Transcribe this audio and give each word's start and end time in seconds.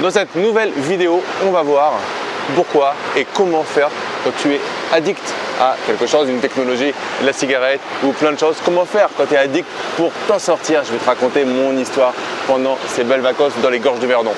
Dans 0.00 0.10
cette 0.12 0.36
nouvelle 0.36 0.70
vidéo, 0.70 1.20
on 1.44 1.50
va 1.50 1.62
voir 1.62 1.94
pourquoi 2.54 2.94
et 3.16 3.26
comment 3.34 3.64
faire 3.64 3.90
quand 4.22 4.30
tu 4.40 4.54
es 4.54 4.60
addict 4.92 5.34
à 5.60 5.74
quelque 5.88 6.06
chose, 6.06 6.28
une 6.28 6.38
technologie, 6.38 6.92
la 7.24 7.32
cigarette 7.32 7.80
ou 8.04 8.12
plein 8.12 8.30
de 8.30 8.38
choses. 8.38 8.58
Comment 8.64 8.84
faire 8.84 9.08
quand 9.16 9.26
tu 9.26 9.34
es 9.34 9.38
addict 9.38 9.66
pour 9.96 10.12
t'en 10.28 10.38
sortir 10.38 10.84
Je 10.84 10.92
vais 10.92 10.98
te 10.98 11.04
raconter 11.04 11.44
mon 11.44 11.76
histoire 11.76 12.14
pendant 12.46 12.78
ces 12.86 13.02
belles 13.02 13.22
vacances 13.22 13.54
dans 13.60 13.70
les 13.70 13.80
gorges 13.80 13.98
de 13.98 14.06
Verdon. 14.06 14.34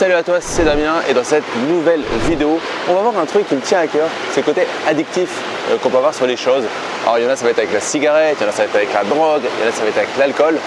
Salut 0.00 0.14
à 0.14 0.22
toi, 0.22 0.40
c'est 0.40 0.64
Damien 0.64 0.94
et 1.10 1.12
dans 1.12 1.22
cette 1.22 1.44
nouvelle 1.68 2.00
vidéo, 2.26 2.58
on 2.88 2.94
va 2.94 3.02
voir 3.02 3.18
un 3.18 3.26
truc 3.26 3.46
qui 3.46 3.54
me 3.54 3.60
tient 3.60 3.80
à 3.80 3.86
cœur, 3.86 4.08
c'est 4.32 4.40
le 4.40 4.46
côté 4.46 4.62
addictif 4.88 5.28
euh, 5.70 5.76
qu'on 5.76 5.90
peut 5.90 5.98
avoir 5.98 6.14
sur 6.14 6.26
les 6.26 6.38
choses. 6.38 6.64
Alors 7.02 7.18
il 7.18 7.24
y 7.24 7.26
en 7.26 7.28
a 7.28 7.36
ça 7.36 7.44
va 7.44 7.50
être 7.50 7.58
avec 7.58 7.70
la 7.70 7.80
cigarette, 7.80 8.38
il 8.40 8.44
y 8.44 8.46
en 8.46 8.48
a 8.48 8.52
ça 8.52 8.62
va 8.62 8.68
être 8.70 8.76
avec 8.76 8.94
la 8.94 9.04
drogue, 9.04 9.42
il 9.44 9.62
y 9.62 9.66
en 9.66 9.68
a 9.68 9.72
ça 9.74 9.82
va 9.82 9.88
être 9.90 9.98
avec 9.98 10.16
l'alcool. 10.18 10.58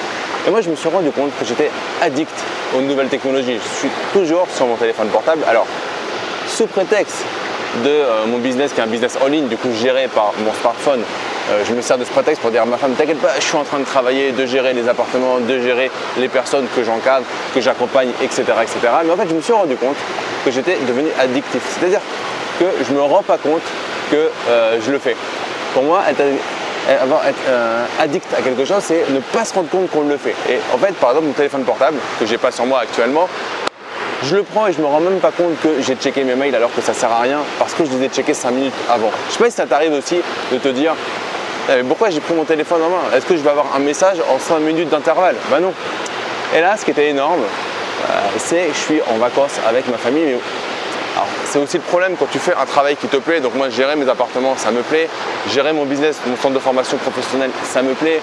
Et 0.45 0.51
moi 0.51 0.61
je 0.61 0.69
me 0.69 0.75
suis 0.75 0.87
rendu 0.87 1.09
compte 1.09 1.31
que 1.39 1.45
j'étais 1.45 1.71
addict 2.03 2.29
aux 2.77 2.81
nouvelles 2.81 3.07
technologies. 3.07 3.57
Je 3.57 3.79
suis 3.79 3.89
toujours 4.13 4.45
sur 4.55 4.67
mon 4.67 4.75
téléphone 4.75 5.07
portable. 5.07 5.41
Alors 5.47 5.65
sous 6.47 6.67
prétexte 6.67 7.25
de 7.83 7.89
euh, 7.89 8.25
mon 8.27 8.37
business 8.37 8.73
qui 8.73 8.79
est 8.79 8.83
un 8.83 8.87
business 8.87 9.17
en 9.23 9.27
ligne, 9.27 9.47
du 9.47 9.57
coup 9.57 9.69
géré 9.73 10.07
par 10.07 10.33
mon 10.45 10.53
smartphone, 10.53 11.01
euh, 11.51 11.63
je 11.67 11.73
me 11.73 11.81
sers 11.81 11.97
de 11.97 12.05
ce 12.05 12.11
prétexte 12.11 12.41
pour 12.41 12.51
dire 12.51 12.61
à 12.61 12.65
ma 12.65 12.77
femme, 12.77 12.93
t'inquiète 12.93 13.19
pas, 13.19 13.33
je 13.37 13.43
suis 13.43 13.57
en 13.57 13.63
train 13.63 13.79
de 13.79 13.85
travailler, 13.85 14.31
de 14.31 14.45
gérer 14.45 14.73
les 14.73 14.87
appartements, 14.87 15.39
de 15.39 15.59
gérer 15.59 15.89
les 16.17 16.27
personnes 16.27 16.67
que 16.75 16.83
j'encadre, 16.83 17.25
que 17.53 17.61
j'accompagne, 17.61 18.09
etc., 18.21 18.43
etc. 18.61 18.79
Mais 19.05 19.11
en 19.11 19.17
fait, 19.17 19.27
je 19.29 19.35
me 19.35 19.41
suis 19.41 19.53
rendu 19.53 19.75
compte 19.75 19.95
que 20.45 20.51
j'étais 20.51 20.77
devenu 20.87 21.07
addictif. 21.19 21.61
C'est-à-dire 21.77 22.01
que 22.59 22.65
je 22.85 22.91
ne 22.91 22.97
me 22.97 23.03
rends 23.03 23.23
pas 23.23 23.37
compte 23.37 23.63
que 24.11 24.29
euh, 24.49 24.77
je 24.85 24.91
le 24.91 24.99
fais. 24.99 25.15
Pour 25.73 25.83
moi, 25.83 26.03
être, 26.07 26.21
être 26.21 27.35
addict 27.99 28.27
à 28.37 28.41
quelque 28.41 28.63
chose, 28.63 28.81
c'est 28.81 29.09
ne 29.09 29.19
pas 29.19 29.43
se 29.43 29.53
rendre 29.53 29.69
compte 29.69 29.89
qu'on 29.89 30.03
le 30.03 30.17
fait. 30.17 30.35
Et 30.49 30.59
en 30.73 30.77
fait, 30.77 30.93
par 30.95 31.09
exemple, 31.09 31.27
mon 31.27 31.33
téléphone 31.33 31.63
portable, 31.63 31.97
que 32.19 32.25
j'ai 32.25 32.37
pas 32.37 32.51
sur 32.51 32.65
moi 32.65 32.81
actuellement, 32.81 33.27
je 34.23 34.35
le 34.35 34.43
prends 34.43 34.67
et 34.67 34.73
je 34.73 34.81
me 34.81 34.85
rends 34.85 34.99
même 34.99 35.19
pas 35.19 35.31
compte 35.31 35.59
que 35.61 35.81
j'ai 35.81 35.95
checké 35.95 36.23
mes 36.23 36.35
mails 36.35 36.55
alors 36.55 36.73
que 36.73 36.81
ça 36.81 36.93
sert 36.93 37.11
à 37.11 37.21
rien 37.21 37.39
parce 37.59 37.73
que 37.73 37.85
je 37.85 37.91
les 37.91 38.05
ai 38.05 38.09
checkés 38.09 38.33
5 38.33 38.51
minutes 38.51 38.73
avant. 38.89 39.11
Je 39.27 39.33
sais 39.33 39.39
pas 39.39 39.49
si 39.49 39.55
ça 39.55 39.65
t'arrive 39.65 39.93
aussi 39.93 40.21
de 40.51 40.57
te 40.57 40.69
dire 40.69 40.95
eh, 41.69 41.83
pourquoi 41.83 42.09
j'ai 42.09 42.19
pris 42.19 42.33
mon 42.33 42.43
téléphone 42.43 42.81
en 42.81 42.89
main? 42.89 43.15
Est-ce 43.15 43.25
que 43.25 43.35
je 43.35 43.41
vais 43.41 43.49
avoir 43.49 43.75
un 43.75 43.79
message 43.79 44.17
en 44.33 44.39
5 44.39 44.59
minutes 44.59 44.89
d'intervalle? 44.89 45.35
Ben 45.49 45.59
non. 45.59 45.73
Et 46.55 46.61
là, 46.61 46.75
ce 46.77 46.85
qui 46.85 46.91
était 46.91 47.09
énorme, 47.09 47.41
euh, 47.41 48.13
c'est 48.37 48.67
que 48.67 48.73
je 48.73 48.79
suis 48.79 49.01
en 49.13 49.17
vacances 49.17 49.59
avec 49.67 49.87
ma 49.89 49.97
famille. 49.97 50.35
C'est 51.45 51.59
aussi 51.59 51.77
le 51.77 51.83
problème 51.83 52.15
quand 52.17 52.27
tu 52.31 52.39
fais 52.39 52.53
un 52.53 52.65
travail 52.65 52.95
qui 52.95 53.07
te 53.07 53.17
plaît. 53.17 53.39
Donc 53.39 53.55
moi, 53.55 53.69
gérer 53.69 53.95
mes 53.95 54.09
appartements, 54.09 54.55
ça 54.57 54.71
me 54.71 54.81
plaît. 54.81 55.07
Gérer 55.53 55.73
mon 55.73 55.85
business, 55.85 56.19
mon 56.25 56.35
centre 56.35 56.53
de 56.53 56.59
formation 56.59 56.97
professionnelle, 56.97 57.51
ça 57.63 57.81
me 57.81 57.93
plaît. 57.93 58.21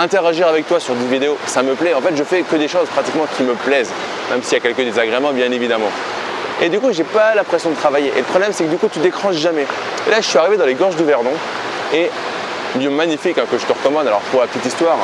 Interagir 0.00 0.48
avec 0.48 0.66
toi 0.66 0.80
sur 0.80 0.94
des 0.94 1.06
vidéos, 1.06 1.36
ça 1.46 1.62
me 1.62 1.74
plaît. 1.74 1.94
En 1.94 2.00
fait, 2.00 2.16
je 2.16 2.24
fais 2.24 2.42
que 2.42 2.56
des 2.56 2.68
choses 2.68 2.88
pratiquement 2.88 3.26
qui 3.36 3.42
me 3.42 3.54
plaisent, 3.54 3.92
même 4.30 4.42
s'il 4.42 4.54
y 4.54 4.56
a 4.56 4.60
quelques 4.60 4.84
désagréments, 4.84 5.32
bien 5.32 5.50
évidemment. 5.52 5.90
Et 6.60 6.68
du 6.68 6.80
coup, 6.80 6.92
j'ai 6.92 7.04
pas 7.04 7.34
l'impression 7.34 7.70
de 7.70 7.76
travailler. 7.76 8.12
Et 8.14 8.18
le 8.18 8.24
problème, 8.24 8.52
c'est 8.52 8.64
que 8.64 8.70
du 8.70 8.76
coup, 8.76 8.88
tu 8.92 9.00
décroches 9.00 9.36
jamais. 9.36 9.66
Là, 10.10 10.20
je 10.20 10.26
suis 10.26 10.38
arrivé 10.38 10.56
dans 10.56 10.66
les 10.66 10.74
gorges 10.74 10.96
du 10.96 11.04
Verdon 11.04 11.32
et 11.92 12.10
lieu 12.78 12.90
magnifique 12.90 13.38
hein, 13.38 13.44
que 13.50 13.58
je 13.58 13.66
te 13.66 13.72
recommande. 13.72 14.06
Alors 14.06 14.20
pour 14.30 14.40
la 14.40 14.46
petite 14.46 14.66
histoire, 14.66 14.96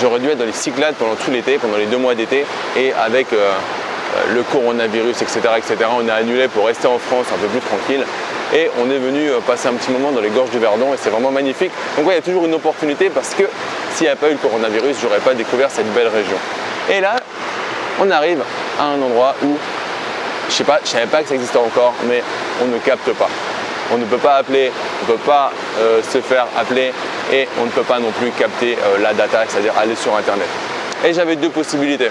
j'aurais 0.00 0.20
dû 0.20 0.28
être 0.28 0.38
dans 0.38 0.44
les 0.44 0.52
Cyclades 0.52 0.94
pendant 0.96 1.14
tout 1.14 1.30
l'été, 1.30 1.58
pendant 1.58 1.76
les 1.76 1.86
deux 1.86 1.96
mois 1.96 2.14
d'été, 2.14 2.44
et 2.76 2.92
avec 2.92 3.32
euh, 3.32 3.52
le 4.32 4.42
coronavirus, 4.42 5.22
etc., 5.22 5.40
etc., 5.56 5.76
on 5.98 6.08
a 6.08 6.14
annulé 6.14 6.48
pour 6.48 6.66
rester 6.66 6.86
en 6.86 6.98
France 6.98 7.26
un 7.34 7.38
peu 7.38 7.46
plus 7.48 7.60
tranquille. 7.60 8.04
Et 8.52 8.68
on 8.82 8.90
est 8.90 8.98
venu 8.98 9.30
euh, 9.30 9.38
passer 9.46 9.68
un 9.68 9.74
petit 9.74 9.92
moment 9.92 10.10
dans 10.10 10.20
les 10.20 10.30
gorges 10.30 10.50
du 10.50 10.58
Verdon 10.58 10.92
et 10.92 10.96
c'est 10.96 11.10
vraiment 11.10 11.30
magnifique. 11.30 11.70
Donc 11.96 12.06
il 12.08 12.14
y 12.14 12.18
a 12.18 12.20
toujours 12.20 12.44
une 12.46 12.54
opportunité 12.54 13.08
parce 13.08 13.34
que 13.34 13.44
s'il 13.94 14.06
n'y 14.06 14.08
avait 14.08 14.18
pas 14.18 14.28
eu 14.28 14.32
le 14.32 14.38
coronavirus, 14.38 14.96
je 15.00 15.06
n'aurais 15.06 15.20
pas 15.20 15.34
découvert 15.34 15.70
cette 15.70 15.92
belle 15.94 16.08
région. 16.08 16.36
Et 16.90 17.00
là, 17.00 17.16
on 18.00 18.10
arrive 18.10 18.42
à 18.80 18.84
un 18.86 19.00
endroit 19.00 19.36
où, 19.44 19.56
je 20.48 20.54
sais 20.54 20.64
pas, 20.64 20.80
je 20.82 20.90
savais 20.90 21.06
pas 21.06 21.22
que 21.22 21.28
ça 21.28 21.34
existait 21.36 21.58
encore, 21.58 21.94
mais 22.08 22.22
on 22.62 22.66
ne 22.66 22.78
capte 22.78 23.12
pas 23.12 23.28
on 23.92 23.98
ne 23.98 24.04
peut 24.04 24.18
pas 24.18 24.36
appeler, 24.36 24.70
on 25.02 25.12
ne 25.12 25.16
peut 25.16 25.24
pas 25.24 25.52
euh, 25.78 26.00
se 26.02 26.20
faire 26.20 26.46
appeler 26.56 26.92
et 27.32 27.48
on 27.60 27.64
ne 27.64 27.70
peut 27.70 27.82
pas 27.82 27.98
non 27.98 28.10
plus 28.12 28.30
capter 28.30 28.76
euh, 28.76 28.98
la 29.02 29.12
data, 29.14 29.44
c'est-à-dire 29.48 29.74
aller 29.78 29.96
sur 29.96 30.14
Internet. 30.16 30.46
Et 31.04 31.12
j'avais 31.12 31.36
deux 31.36 31.48
possibilités. 31.48 32.10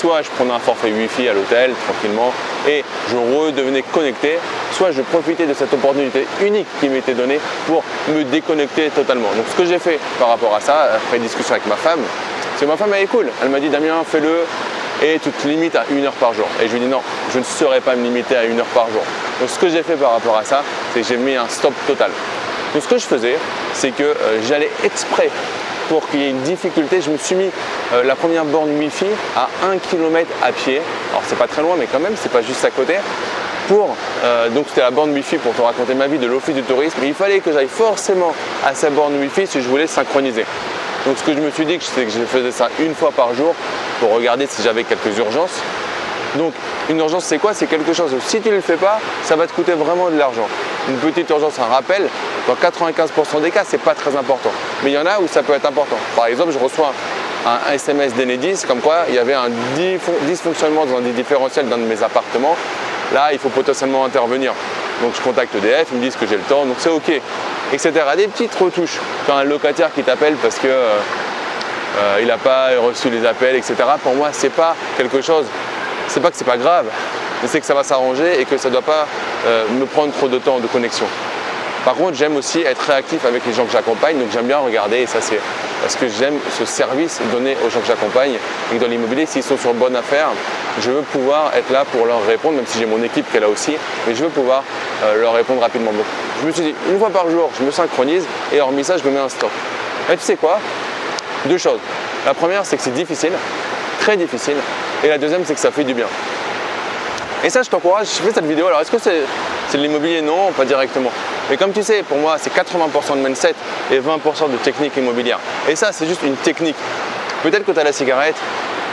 Soit 0.00 0.22
je 0.22 0.30
prenais 0.30 0.52
un 0.52 0.60
forfait 0.60 0.92
Wi-Fi 0.92 1.28
à 1.28 1.32
l'hôtel 1.32 1.72
tranquillement 1.84 2.32
et 2.68 2.84
je 3.10 3.16
redevenais 3.16 3.82
connecté, 3.82 4.38
soit 4.70 4.92
je 4.92 5.02
profitais 5.02 5.44
de 5.44 5.54
cette 5.54 5.74
opportunité 5.74 6.24
unique 6.40 6.68
qui 6.78 6.88
m'était 6.88 7.14
donnée 7.14 7.40
pour 7.66 7.82
me 8.14 8.22
déconnecter 8.22 8.90
totalement. 8.90 9.28
Donc 9.36 9.46
ce 9.50 9.56
que 9.56 9.64
j'ai 9.64 9.80
fait 9.80 9.98
par 10.20 10.28
rapport 10.28 10.54
à 10.54 10.60
ça, 10.60 10.90
après 10.94 11.18
discussion 11.18 11.54
avec 11.54 11.66
ma 11.66 11.74
femme, 11.74 12.00
c'est 12.56 12.64
que 12.64 12.70
ma 12.70 12.76
femme 12.76 12.90
elle 12.94 13.02
est 13.02 13.06
cool. 13.06 13.28
Elle 13.42 13.48
m'a 13.48 13.58
dit 13.58 13.70
Damien, 13.70 14.04
fais-le, 14.06 14.44
et 15.02 15.18
tu 15.18 15.30
te 15.30 15.48
limites 15.48 15.74
à 15.74 15.84
une 15.90 16.04
heure 16.04 16.12
par 16.12 16.32
jour. 16.32 16.46
Et 16.62 16.68
je 16.68 16.74
lui 16.74 16.80
dis 16.80 16.86
non, 16.86 17.02
je 17.32 17.40
ne 17.40 17.44
saurais 17.44 17.80
pas 17.80 17.96
me 17.96 18.04
limiter 18.04 18.36
à 18.36 18.44
une 18.44 18.60
heure 18.60 18.66
par 18.66 18.86
jour. 18.90 19.02
Donc 19.40 19.50
ce 19.50 19.58
que 19.58 19.68
j'ai 19.68 19.82
fait 19.82 19.96
par 19.96 20.12
rapport 20.12 20.36
à 20.36 20.44
ça, 20.44 20.62
c'est 20.92 21.00
que 21.00 21.06
j'ai 21.08 21.16
mis 21.16 21.34
un 21.34 21.48
stop 21.48 21.74
total. 21.88 22.12
Donc 22.72 22.82
ce 22.82 22.88
que 22.88 22.98
je 22.98 23.06
faisais, 23.06 23.36
c'est 23.72 23.90
que 23.90 24.02
euh, 24.02 24.40
j'allais 24.46 24.70
exprès 24.84 25.30
pour 25.88 26.08
qu'il 26.08 26.20
y 26.20 26.24
ait 26.24 26.30
une 26.30 26.42
difficulté, 26.42 27.00
je 27.00 27.10
me 27.10 27.16
suis 27.16 27.34
mis 27.34 27.50
euh, 27.92 28.02
la 28.04 28.14
première 28.14 28.44
borne 28.44 28.70
Wi-Fi 28.70 29.06
à 29.36 29.48
1 29.66 29.78
km 29.78 30.30
à 30.42 30.52
pied. 30.52 30.80
Alors 31.10 31.22
c'est 31.26 31.38
pas 31.38 31.46
très 31.46 31.62
loin, 31.62 31.76
mais 31.78 31.86
quand 31.90 32.00
même, 32.00 32.14
c'est 32.16 32.30
pas 32.30 32.42
juste 32.42 32.64
à 32.64 32.70
côté. 32.70 32.94
Pour, 33.68 33.96
euh, 34.24 34.48
donc 34.50 34.66
c'était 34.68 34.80
la 34.80 34.90
borne 34.90 35.12
Wi-Fi 35.12 35.38
pour 35.38 35.54
te 35.54 35.60
raconter 35.60 35.94
ma 35.94 36.06
vie 36.06 36.18
de 36.18 36.26
l'office 36.26 36.54
du 36.54 36.62
tourisme. 36.62 36.98
Mais 37.00 37.08
il 37.08 37.14
fallait 37.14 37.40
que 37.40 37.52
j'aille 37.52 37.68
forcément 37.68 38.34
à 38.66 38.74
cette 38.74 38.94
borne 38.94 39.18
Wi-Fi 39.18 39.46
si 39.46 39.62
je 39.62 39.68
voulais 39.68 39.86
synchroniser. 39.86 40.44
Donc 41.06 41.16
ce 41.18 41.24
que 41.24 41.32
je 41.32 41.40
me 41.40 41.50
suis 41.50 41.64
dit, 41.64 41.78
c'est 41.80 42.04
que 42.04 42.10
je 42.10 42.24
faisais 42.24 42.52
ça 42.52 42.68
une 42.80 42.94
fois 42.94 43.12
par 43.12 43.34
jour 43.34 43.54
pour 44.00 44.12
regarder 44.12 44.46
si 44.46 44.62
j'avais 44.62 44.84
quelques 44.84 45.16
urgences. 45.18 45.62
Donc 46.36 46.52
une 46.88 46.98
urgence 46.98 47.24
c'est 47.24 47.38
quoi? 47.38 47.54
C'est 47.54 47.66
quelque 47.66 47.92
chose, 47.92 48.14
si 48.26 48.40
tu 48.40 48.48
ne 48.50 48.56
le 48.56 48.60
fais 48.60 48.76
pas, 48.76 49.00
ça 49.22 49.36
va 49.36 49.46
te 49.46 49.52
coûter 49.52 49.72
vraiment 49.72 50.10
de 50.10 50.18
l'argent. 50.18 50.46
Une 50.88 50.96
petite 50.96 51.28
urgence, 51.30 51.58
un 51.58 51.72
rappel, 51.72 52.08
dans 52.46 52.54
95% 52.54 53.42
des 53.42 53.50
cas, 53.50 53.62
c'est 53.66 53.78
pas 53.78 53.94
très 53.94 54.16
important. 54.16 54.50
Mais 54.82 54.90
il 54.90 54.94
y 54.94 54.98
en 54.98 55.06
a 55.06 55.18
où 55.20 55.28
ça 55.28 55.42
peut 55.42 55.52
être 55.54 55.66
important. 55.66 55.96
Par 56.16 56.26
exemple, 56.26 56.52
je 56.52 56.58
reçois 56.58 56.92
un 57.46 57.72
SMS 57.72 58.14
d'Enedis 58.14 58.64
comme 58.66 58.80
quoi 58.80 59.04
il 59.08 59.14
y 59.14 59.18
avait 59.18 59.34
un 59.34 59.50
dysfonctionnement 60.26 60.86
dans 60.86 61.00
des 61.00 61.12
différentiels 61.12 61.68
d'un 61.68 61.78
de 61.78 61.84
mes 61.84 62.02
appartements. 62.02 62.56
Là, 63.12 63.32
il 63.32 63.38
faut 63.38 63.48
potentiellement 63.48 64.04
intervenir. 64.04 64.52
Donc 65.02 65.14
je 65.14 65.20
contacte 65.22 65.54
EDF, 65.54 65.88
ils 65.92 65.98
me 65.98 66.02
disent 66.02 66.16
que 66.16 66.26
j'ai 66.26 66.36
le 66.36 66.42
temps, 66.42 66.66
donc 66.66 66.76
c'est 66.78 66.90
ok, 66.90 67.10
etc. 67.72 67.92
Des 68.16 68.26
petites 68.26 68.54
retouches. 68.54 68.98
Quand 69.26 69.36
un 69.36 69.44
locataire 69.44 69.92
qui 69.94 70.02
t'appelle 70.02 70.34
parce 70.34 70.56
que 70.56 70.66
euh, 70.66 70.98
euh, 71.98 72.18
il 72.20 72.26
n'a 72.26 72.36
pas 72.36 72.70
reçu 72.80 73.08
les 73.08 73.24
appels, 73.24 73.56
etc. 73.56 73.74
Pour 74.02 74.14
moi, 74.14 74.28
c'est 74.32 74.52
pas 74.52 74.74
quelque 74.96 75.22
chose. 75.22 75.46
C'est 76.08 76.20
pas 76.20 76.30
que 76.30 76.36
c'est 76.36 76.44
pas 76.44 76.56
grave, 76.56 76.86
mais 77.42 77.48
c'est 77.48 77.60
que 77.60 77.66
ça 77.66 77.74
va 77.74 77.84
s'arranger 77.84 78.40
et 78.40 78.44
que 78.44 78.56
ça 78.56 78.68
ne 78.68 78.74
doit 78.74 78.82
pas 78.82 79.06
euh, 79.46 79.64
me 79.78 79.86
prendre 79.86 80.12
trop 80.12 80.28
de 80.28 80.38
temps 80.38 80.58
de 80.58 80.66
connexion. 80.66 81.06
Par 81.84 81.94
contre, 81.94 82.16
j'aime 82.16 82.36
aussi 82.36 82.60
être 82.60 82.82
réactif 82.82 83.24
avec 83.24 83.46
les 83.46 83.52
gens 83.52 83.64
que 83.64 83.72
j'accompagne, 83.72 84.18
donc 84.18 84.28
j'aime 84.32 84.46
bien 84.46 84.58
regarder, 84.58 84.98
et 84.98 85.06
ça 85.06 85.20
c'est 85.20 85.38
parce 85.80 85.94
que 85.94 86.08
j'aime 86.08 86.34
ce 86.58 86.64
service 86.64 87.20
donné 87.32 87.56
aux 87.64 87.70
gens 87.70 87.80
que 87.80 87.86
j'accompagne. 87.86 88.34
Et 88.74 88.78
dans 88.78 88.88
l'immobilier, 88.88 89.26
s'ils 89.26 89.42
sont 89.42 89.56
sur 89.56 89.72
bonne 89.74 89.96
affaire, 89.96 90.28
je 90.80 90.90
veux 90.90 91.02
pouvoir 91.02 91.52
être 91.56 91.70
là 91.70 91.84
pour 91.84 92.04
leur 92.04 92.26
répondre, 92.26 92.56
même 92.56 92.66
si 92.66 92.78
j'ai 92.78 92.86
mon 92.86 93.02
équipe 93.02 93.30
qui 93.30 93.36
est 93.36 93.40
là 93.40 93.48
aussi, 93.48 93.76
mais 94.06 94.14
je 94.14 94.24
veux 94.24 94.30
pouvoir 94.30 94.64
euh, 95.04 95.20
leur 95.20 95.34
répondre 95.34 95.60
rapidement. 95.60 95.92
Donc, 95.92 96.04
je 96.42 96.46
me 96.46 96.52
suis 96.52 96.62
dit, 96.62 96.74
une 96.90 96.98
fois 96.98 97.10
par 97.10 97.30
jour, 97.30 97.50
je 97.58 97.64
me 97.64 97.70
synchronise, 97.70 98.24
et 98.52 98.60
hormis 98.60 98.84
ça, 98.84 98.98
je 98.98 99.04
me 99.04 99.10
mets 99.10 99.20
un 99.20 99.28
stop. 99.28 99.50
Et 100.12 100.16
tu 100.16 100.22
sais 100.22 100.36
quoi? 100.36 100.58
Deux 101.46 101.58
choses. 101.58 101.80
La 102.26 102.34
première, 102.34 102.66
c'est 102.66 102.76
que 102.76 102.82
c'est 102.82 102.94
difficile, 102.94 103.32
très 104.00 104.16
difficile, 104.16 104.56
et 105.04 105.08
la 105.08 105.18
deuxième, 105.18 105.44
c'est 105.44 105.54
que 105.54 105.60
ça 105.60 105.70
fait 105.70 105.84
du 105.84 105.94
bien. 105.94 106.06
Et 107.44 107.50
ça, 107.50 107.62
je 107.62 107.70
t'encourage, 107.70 108.08
je 108.08 108.22
fais 108.22 108.32
cette 108.32 108.46
vidéo. 108.46 108.66
Alors, 108.66 108.80
est-ce 108.80 108.90
que 108.90 108.98
c'est 108.98 109.22
de 109.76 109.82
l'immobilier? 109.82 110.22
Non, 110.22 110.50
pas 110.56 110.64
directement. 110.64 111.10
Mais 111.48 111.56
comme 111.56 111.72
tu 111.72 111.82
sais, 111.82 112.02
pour 112.02 112.18
moi, 112.18 112.36
c'est 112.38 112.52
80% 112.52 113.16
de 113.16 113.26
mindset 113.26 113.54
et 113.92 114.00
20% 114.00 114.50
de 114.50 114.56
technique 114.56 114.96
immobilière. 114.96 115.38
Et 115.68 115.76
ça, 115.76 115.92
c'est 115.92 116.06
juste 116.06 116.22
une 116.24 116.36
technique. 116.36 116.76
Peut-être 117.42 117.64
que 117.64 117.72
tu 117.72 117.78
as 117.78 117.84
la 117.84 117.92
cigarette, 117.92 118.36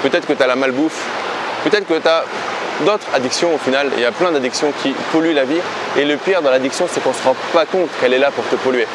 peut-être 0.03 0.27
que 0.27 0.33
tu 0.33 0.43
as 0.43 0.47
la 0.47 0.55
malbouffe, 0.55 1.01
peut-être 1.63 1.87
que 1.87 1.97
tu 1.97 2.07
as 2.07 2.23
d'autres 2.81 3.07
addictions 3.13 3.55
au 3.55 3.57
final. 3.57 3.89
Il 3.95 4.01
y 4.01 4.05
a 4.05 4.11
plein 4.11 4.31
d'addictions 4.31 4.71
qui 4.83 4.93
polluent 5.11 5.33
la 5.33 5.45
vie. 5.45 5.61
Et 5.97 6.05
le 6.05 6.17
pire 6.17 6.41
dans 6.41 6.51
l'addiction, 6.51 6.87
c'est 6.91 7.01
qu'on 7.01 7.09
ne 7.09 7.15
se 7.15 7.23
rend 7.23 7.35
pas 7.53 7.65
compte 7.65 7.89
qu'elle 7.99 8.13
est 8.13 8.19
là 8.19 8.31
pour 8.31 8.45
te 8.47 8.55
polluer. 8.55 8.87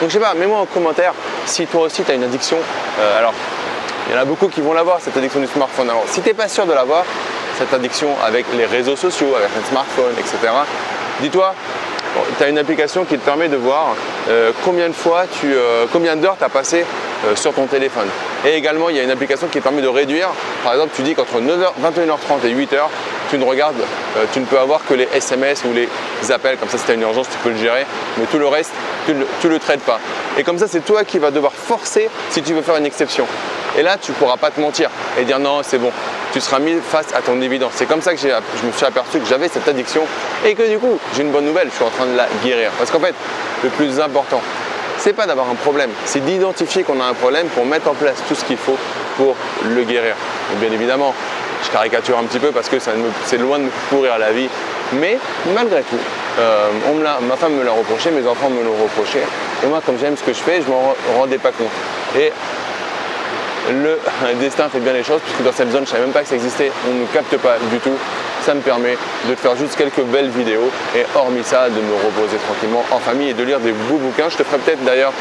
Donc 0.00 0.10
je 0.10 0.14
sais 0.14 0.20
pas, 0.20 0.34
mets-moi 0.34 0.58
en 0.58 0.66
commentaire 0.66 1.12
si 1.46 1.66
toi 1.66 1.82
aussi 1.82 2.02
tu 2.02 2.10
as 2.10 2.14
une 2.14 2.24
addiction. 2.24 2.58
Euh, 3.00 3.18
alors, 3.18 3.34
il 4.08 4.14
y 4.14 4.18
en 4.18 4.22
a 4.22 4.24
beaucoup 4.24 4.48
qui 4.48 4.60
vont 4.60 4.72
l'avoir, 4.72 5.00
cette 5.00 5.16
addiction 5.16 5.40
du 5.40 5.46
smartphone. 5.46 5.90
Alors, 5.90 6.04
si 6.06 6.20
tu 6.20 6.28
n'es 6.28 6.34
pas 6.34 6.48
sûr 6.48 6.64
de 6.66 6.72
l'avoir, 6.72 7.04
cette 7.58 7.72
addiction 7.74 8.08
avec 8.24 8.46
les 8.56 8.66
réseaux 8.66 8.96
sociaux, 8.96 9.34
avec 9.36 9.50
un 9.50 9.68
smartphone, 9.68 10.12
etc., 10.18 10.52
dis-toi, 11.20 11.54
tu 12.38 12.44
as 12.44 12.48
une 12.48 12.58
application 12.58 13.04
qui 13.04 13.18
te 13.18 13.24
permet 13.24 13.48
de 13.48 13.56
voir 13.56 13.94
euh, 14.28 14.52
combien 14.64 14.88
de 14.88 14.94
fois 14.94 15.24
tu, 15.40 15.52
euh, 15.52 15.86
combien 15.92 16.16
d'heures 16.16 16.36
tu 16.38 16.44
as 16.44 16.48
passé 16.48 16.84
euh, 17.26 17.34
sur 17.34 17.52
ton 17.52 17.66
téléphone. 17.66 18.08
Et 18.44 18.54
également, 18.54 18.90
il 18.90 18.96
y 18.96 19.00
a 19.00 19.02
une 19.02 19.10
application 19.10 19.48
qui 19.48 19.60
permet 19.60 19.82
de 19.82 19.88
réduire. 19.88 20.28
Par 20.62 20.72
exemple, 20.74 20.92
tu 20.94 21.02
dis 21.02 21.14
qu'entre 21.14 21.40
21h30 21.40 22.46
et 22.46 22.54
8h, 22.54 22.78
tu 23.30 23.38
ne 23.38 23.44
regardes, 23.44 23.82
tu 24.32 24.38
ne 24.38 24.44
peux 24.44 24.58
avoir 24.58 24.84
que 24.86 24.94
les 24.94 25.08
SMS 25.12 25.64
ou 25.64 25.72
les 25.72 25.88
appels. 26.30 26.56
Comme 26.58 26.68
ça, 26.68 26.78
si 26.78 26.84
tu 26.84 26.92
as 26.92 26.94
une 26.94 27.02
urgence, 27.02 27.28
tu 27.28 27.38
peux 27.38 27.50
le 27.50 27.56
gérer. 27.56 27.84
Mais 28.18 28.26
tout 28.26 28.38
le 28.38 28.46
reste, 28.46 28.70
tu 29.06 29.14
ne 29.14 29.52
le 29.52 29.58
traites 29.58 29.80
pas. 29.80 29.98
Et 30.38 30.44
comme 30.44 30.58
ça, 30.58 30.68
c'est 30.68 30.84
toi 30.84 31.02
qui 31.02 31.18
vas 31.18 31.32
devoir 31.32 31.52
forcer 31.52 32.08
si 32.30 32.42
tu 32.42 32.52
veux 32.52 32.62
faire 32.62 32.76
une 32.76 32.86
exception. 32.86 33.26
Et 33.76 33.82
là, 33.82 33.96
tu 34.00 34.12
ne 34.12 34.16
pourras 34.16 34.36
pas 34.36 34.50
te 34.50 34.60
mentir 34.60 34.90
et 35.18 35.24
dire 35.24 35.38
non, 35.38 35.60
c'est 35.62 35.78
bon. 35.78 35.90
Tu 36.32 36.40
seras 36.40 36.58
mis 36.58 36.74
face 36.80 37.06
à 37.14 37.20
ton 37.20 37.40
évidence. 37.40 37.72
C'est 37.74 37.86
comme 37.86 38.02
ça 38.02 38.14
que 38.14 38.20
je 38.20 38.66
me 38.66 38.72
suis 38.72 38.86
aperçu 38.86 39.18
que 39.18 39.26
j'avais 39.26 39.48
cette 39.48 39.68
addiction 39.68 40.02
et 40.44 40.54
que 40.54 40.68
du 40.68 40.78
coup, 40.78 40.98
j'ai 41.14 41.22
une 41.22 41.30
bonne 41.30 41.44
nouvelle, 41.44 41.68
je 41.70 41.74
suis 41.74 41.84
en 41.84 41.90
train 41.90 42.06
de 42.06 42.16
la 42.16 42.26
guérir. 42.44 42.70
Parce 42.78 42.90
qu'en 42.90 43.00
fait, 43.00 43.14
le 43.62 43.68
plus 43.70 44.00
important, 44.00 44.40
c'est 44.98 45.12
pas 45.12 45.26
d'avoir 45.26 45.48
un 45.50 45.54
problème, 45.54 45.90
c'est 46.04 46.24
d'identifier 46.24 46.82
qu'on 46.82 47.00
a 47.00 47.04
un 47.04 47.14
problème 47.14 47.46
pour 47.48 47.66
mettre 47.66 47.88
en 47.88 47.94
place 47.94 48.16
tout 48.28 48.34
ce 48.34 48.44
qu'il 48.44 48.56
faut 48.56 48.76
pour 49.16 49.36
le 49.64 49.82
guérir. 49.84 50.14
Et 50.52 50.56
bien 50.56 50.72
évidemment, 50.72 51.14
je 51.64 51.70
caricature 51.70 52.18
un 52.18 52.24
petit 52.24 52.38
peu 52.38 52.50
parce 52.50 52.68
que 52.68 52.76
c'est 52.78 53.38
loin 53.38 53.58
de 53.58 53.64
me 53.64 53.70
pourrir 53.90 54.18
la 54.18 54.32
vie, 54.32 54.48
mais 54.94 55.18
malgré 55.54 55.82
tout, 55.82 55.98
euh, 56.38 56.70
ma 57.22 57.36
femme 57.36 57.54
me 57.54 57.64
l'a 57.64 57.72
reproché, 57.72 58.10
mes 58.10 58.26
enfants 58.26 58.50
me 58.50 58.62
l'ont 58.62 58.82
reproché, 58.82 59.20
et 59.62 59.66
moi, 59.66 59.80
comme 59.84 59.98
j'aime 59.98 60.16
ce 60.16 60.22
que 60.22 60.32
je 60.32 60.38
fais, 60.38 60.60
je 60.62 60.68
m'en 60.70 60.94
rendais 61.18 61.38
pas 61.38 61.50
compte. 61.50 61.70
Et 62.18 62.32
le 63.70 63.98
destin 64.40 64.68
fait 64.68 64.80
bien 64.80 64.92
les 64.92 65.04
choses, 65.04 65.20
puisque 65.22 65.42
dans 65.42 65.52
cette 65.52 65.70
zone, 65.70 65.84
je 65.84 65.90
ne 65.90 65.96
savais 65.96 66.02
même 66.02 66.12
pas 66.12 66.22
que 66.22 66.28
ça 66.28 66.34
existait, 66.34 66.70
on 66.88 66.94
ne 66.94 67.06
capte 67.06 67.36
pas 67.38 67.56
du 67.70 67.78
tout. 67.78 67.96
Ça 68.42 68.54
me 68.54 68.60
permet 68.60 68.96
de 69.28 69.34
faire 69.34 69.56
juste 69.56 69.76
quelques 69.76 70.02
belles 70.02 70.30
vidéos 70.30 70.70
et 70.94 71.04
hormis 71.16 71.42
ça, 71.42 71.68
de 71.68 71.80
me 71.80 71.94
reposer 71.94 72.36
tranquillement 72.46 72.84
en 72.92 72.98
famille 72.98 73.30
et 73.30 73.34
de 73.34 73.42
lire 73.42 73.58
des 73.58 73.72
beaux 73.72 73.98
bouquins. 73.98 74.28
Je 74.28 74.36
te 74.36 74.44
ferai 74.44 74.58
peut-être 74.58 74.84
d'ailleurs 74.84 75.12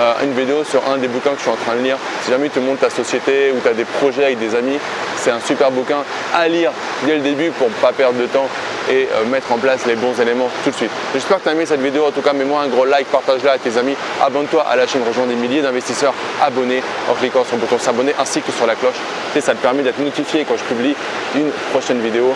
euh, 0.00 0.14
une 0.24 0.32
vidéo 0.32 0.64
sur 0.64 0.82
un 0.90 0.96
des 0.96 1.08
bouquins 1.08 1.30
que 1.30 1.36
je 1.36 1.42
suis 1.42 1.50
en 1.50 1.56
train 1.56 1.74
de 1.74 1.82
lire. 1.82 1.98
Si 2.22 2.30
jamais 2.30 2.48
tu 2.48 2.60
montes 2.60 2.80
ta 2.80 2.88
société 2.88 3.52
ou 3.54 3.60
tu 3.60 3.68
as 3.68 3.74
des 3.74 3.84
projets 3.84 4.24
avec 4.24 4.38
des 4.38 4.54
amis, 4.54 4.78
c'est 5.16 5.30
un 5.30 5.40
super 5.40 5.70
bouquin 5.70 5.98
à 6.34 6.48
lire 6.48 6.72
dès 7.04 7.16
le 7.16 7.20
début 7.20 7.50
pour 7.50 7.68
ne 7.68 7.74
pas 7.74 7.92
perdre 7.92 8.18
de 8.18 8.26
temps 8.26 8.48
et 8.90 9.08
euh, 9.12 9.26
mettre 9.26 9.52
en 9.52 9.58
place 9.58 9.86
les 9.86 9.96
bons 9.96 10.18
éléments 10.18 10.48
tout 10.64 10.70
de 10.70 10.74
suite. 10.74 10.90
J'espère 11.12 11.38
que 11.38 11.42
tu 11.42 11.48
as 11.50 11.52
aimé 11.52 11.66
cette 11.66 11.82
vidéo. 11.82 12.06
En 12.06 12.12
tout 12.12 12.22
cas, 12.22 12.32
mets-moi 12.32 12.62
un 12.62 12.68
gros 12.68 12.86
like, 12.86 13.08
partage-la 13.08 13.52
à 13.52 13.58
tes 13.58 13.76
amis. 13.76 13.94
Abonne-toi 14.22 14.64
à 14.68 14.76
la 14.76 14.86
chaîne, 14.86 15.02
rejoins 15.06 15.26
des 15.26 15.34
milliers 15.34 15.62
d'investisseurs 15.62 16.14
abonnés 16.42 16.82
en 17.10 17.14
cliquant 17.14 17.44
sur 17.44 17.56
le 17.56 17.60
bouton 17.60 17.78
s'abonner 17.78 18.14
ainsi 18.18 18.40
que 18.40 18.52
sur 18.52 18.66
la 18.66 18.76
cloche. 18.76 18.96
Et 19.36 19.40
ça 19.40 19.54
te 19.54 19.58
permet 19.58 19.82
d'être 19.82 20.00
notifié 20.00 20.46
quand 20.48 20.56
je 20.56 20.64
publie 20.64 20.94
une 21.36 21.50
prochaine 21.72 22.00
vidéo. 22.00 22.34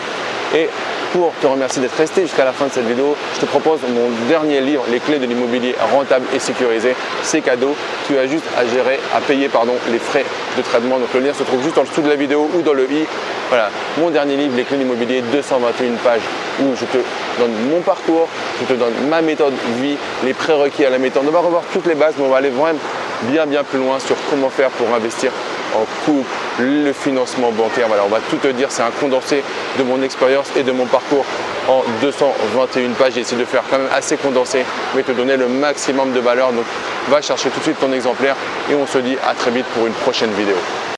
Et 0.53 0.69
pour 1.15 1.31
te 1.39 1.47
remercier 1.47 1.81
d'être 1.81 1.95
resté 1.95 2.23
jusqu'à 2.23 2.43
la 2.43 2.51
fin 2.51 2.65
de 2.65 2.71
cette 2.71 2.85
vidéo, 2.85 3.15
je 3.35 3.39
te 3.39 3.45
propose 3.45 3.79
mon 3.83 4.09
dernier 4.27 4.59
livre, 4.59 4.83
Les 4.91 4.99
clés 4.99 5.17
de 5.17 5.25
l'immobilier 5.25 5.73
rentable 5.93 6.25
et 6.35 6.39
sécurisé. 6.39 6.93
C'est 7.23 7.39
cadeau. 7.39 7.73
Tu 8.05 8.17
as 8.17 8.27
juste 8.27 8.43
à 8.57 8.65
gérer, 8.65 8.99
à 9.15 9.21
payer 9.21 9.47
pardon, 9.47 9.75
les 9.93 9.97
frais 9.97 10.25
de 10.57 10.61
traitement. 10.61 10.99
Donc 10.99 11.13
le 11.13 11.21
lien 11.21 11.33
se 11.33 11.43
trouve 11.43 11.63
juste 11.63 11.77
en 11.77 11.83
dessous 11.83 12.01
de 12.01 12.09
la 12.09 12.17
vidéo 12.17 12.49
ou 12.53 12.61
dans 12.61 12.73
le 12.73 12.83
i. 12.91 13.05
Voilà, 13.47 13.69
mon 13.97 14.09
dernier 14.09 14.35
livre, 14.35 14.57
Les 14.57 14.65
clés 14.65 14.75
de 14.75 14.83
l'immobilier, 14.83 15.21
221 15.31 15.93
pages 16.03 16.21
où 16.59 16.75
je 16.75 16.83
te 16.83 16.97
donne 17.39 17.53
mon 17.71 17.79
parcours, 17.79 18.27
je 18.59 18.73
te 18.73 18.77
donne 18.77 18.93
ma 19.09 19.21
méthode 19.21 19.53
vie, 19.79 19.95
les 20.25 20.33
prérequis 20.33 20.83
à 20.83 20.89
la 20.89 20.97
méthode. 20.97 21.23
On 21.25 21.31
va 21.31 21.39
revoir 21.39 21.63
toutes 21.71 21.85
les 21.85 21.95
bases, 21.95 22.15
mais 22.17 22.25
on 22.25 22.29
va 22.29 22.37
aller 22.37 22.49
vraiment 22.49 22.77
bien 23.23 23.45
bien 23.45 23.63
plus 23.63 23.79
loin 23.79 23.99
sur 23.99 24.17
comment 24.29 24.49
faire 24.49 24.69
pour 24.71 24.93
investir 24.93 25.31
en 25.75 25.85
couple, 26.05 26.27
le 26.59 26.93
financement 26.93 27.51
bancaire. 27.51 27.87
Voilà, 27.87 28.03
on 28.05 28.09
va 28.09 28.19
tout 28.29 28.37
te 28.37 28.47
dire, 28.47 28.67
c'est 28.71 28.83
un 28.83 28.91
condensé 28.99 29.43
de 29.77 29.83
mon 29.83 30.01
expérience 30.01 30.47
et 30.55 30.63
de 30.63 30.71
mon 30.71 30.85
parcours 30.85 31.25
en 31.67 31.83
221 32.01 32.91
pages. 32.91 33.13
J'ai 33.13 33.21
essayé 33.21 33.39
de 33.39 33.45
faire 33.45 33.63
quand 33.69 33.77
même 33.77 33.89
assez 33.93 34.17
condensé, 34.17 34.63
mais 34.95 35.03
te 35.03 35.11
donner 35.11 35.37
le 35.37 35.47
maximum 35.47 36.13
de 36.13 36.19
valeur. 36.19 36.51
Donc 36.51 36.65
va 37.09 37.21
chercher 37.21 37.49
tout 37.49 37.59
de 37.59 37.63
suite 37.63 37.79
ton 37.79 37.91
exemplaire 37.91 38.35
et 38.69 38.75
on 38.75 38.87
se 38.87 38.97
dit 38.99 39.17
à 39.27 39.33
très 39.33 39.51
vite 39.51 39.65
pour 39.73 39.85
une 39.87 39.93
prochaine 39.93 40.31
vidéo. 40.31 40.55